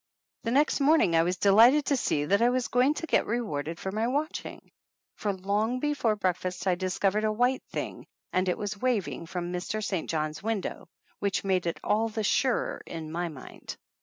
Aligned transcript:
The 0.41 0.49
next 0.49 0.79
morning 0.79 1.15
I 1.15 1.21
was 1.21 1.37
delighted 1.37 1.85
to 1.85 1.95
see 1.95 2.25
that 2.25 2.41
I 2.41 2.49
was 2.49 2.69
going 2.69 2.95
to 2.95 3.05
get 3.05 3.27
rewarded 3.27 3.79
for 3.79 3.91
my 3.91 4.07
watching, 4.07 4.71
for 5.15 5.31
long 5.31 5.79
before 5.79 6.15
breakfast 6.15 6.65
I 6.65 6.73
discovered 6.73 7.23
a 7.23 7.31
white 7.31 7.61
thing, 7.69 8.07
and 8.33 8.49
it 8.49 8.57
was 8.57 8.81
waving 8.81 9.27
from 9.27 9.53
Mr. 9.53 9.83
St. 9.83 10.09
John's 10.09 10.41
window, 10.41 10.87
which 11.19 11.43
made 11.43 11.67
it 11.67 11.79
all 11.83 12.09
the 12.09 12.23
surer 12.23 12.81
in 12.87 13.11
my 13.11 13.29
mind. 13.29 13.77